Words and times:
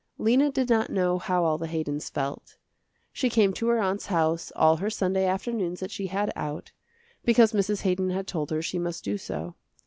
Lena 0.17 0.49
did 0.51 0.67
not 0.67 0.89
know 0.89 1.19
how 1.19 1.43
all 1.43 1.59
the 1.59 1.67
Haydons 1.67 2.09
felt. 2.09 2.57
She 3.13 3.29
came 3.29 3.53
to 3.53 3.67
her 3.67 3.77
aunt's 3.77 4.07
house 4.07 4.51
all 4.55 4.77
her 4.77 4.89
Sunday 4.89 5.27
afternoons 5.27 5.79
that 5.79 5.91
she 5.91 6.07
had 6.07 6.31
out, 6.35 6.71
because 7.23 7.53
Mrs. 7.53 7.83
Haydon 7.83 8.09
had 8.09 8.25
told 8.25 8.49
her 8.49 8.63
she 8.63 8.79
must 8.79 9.03
do 9.03 9.19
so. 9.19 9.53